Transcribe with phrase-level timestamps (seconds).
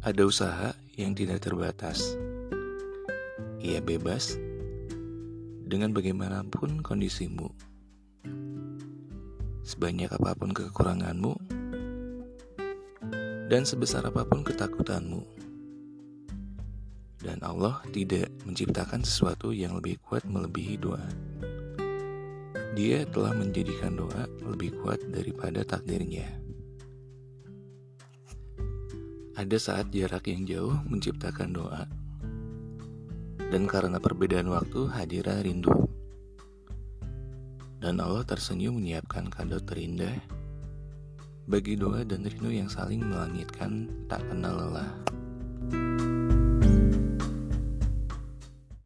[0.00, 2.16] Ada usaha yang tidak terbatas.
[3.60, 4.32] Ia bebas
[5.68, 7.52] dengan bagaimanapun kondisimu.
[9.60, 11.36] Sebanyak apa pun kekuranganmu
[13.52, 15.20] dan sebesar apa pun ketakutanmu.
[17.20, 21.04] Dan Allah tidak menciptakan sesuatu yang lebih kuat melebihi doa.
[22.72, 26.39] Dia telah menjadikan doa lebih kuat daripada takdirnya.
[29.40, 31.88] Ada saat jarak yang jauh menciptakan doa,
[33.48, 35.72] dan karena perbedaan waktu hadirah rindu.
[37.80, 40.12] Dan Allah tersenyum menyiapkan kado terindah
[41.48, 44.92] bagi doa dan rindu yang saling melangitkan tak kenal lelah.